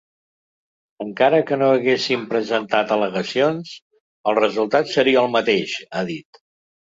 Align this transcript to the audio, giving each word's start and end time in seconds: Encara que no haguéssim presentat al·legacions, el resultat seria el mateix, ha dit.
Encara 1.03 1.41
que 1.49 1.59
no 1.63 1.67
haguéssim 1.73 2.23
presentat 2.31 2.93
al·legacions, 2.95 3.73
el 4.31 4.39
resultat 4.41 4.89
seria 4.95 5.23
el 5.27 5.31
mateix, 5.35 5.77
ha 5.93 6.03
dit. 6.09 6.41